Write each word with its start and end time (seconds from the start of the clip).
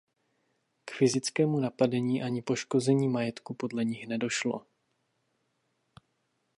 K 0.85 0.91
fyzickému 0.91 1.59
napadení 1.59 2.23
ani 2.23 2.41
poškození 2.41 3.07
majetku 3.07 3.53
podle 3.53 3.85
nich 3.85 4.07
nedošlo. 4.07 4.65